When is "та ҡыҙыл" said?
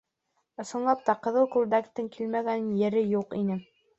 1.09-1.45